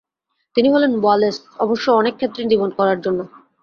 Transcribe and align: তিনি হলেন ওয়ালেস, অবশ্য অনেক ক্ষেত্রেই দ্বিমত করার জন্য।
তিনি 0.55 0.67
হলেন 0.69 0.91
ওয়ালেস, 0.95 1.35
অবশ্য 1.59 1.85
অনেক 1.91 2.13
ক্ষেত্রেই 2.17 2.47
দ্বিমত 2.49 2.71
করার 2.79 2.97
জন্য। 3.01 3.19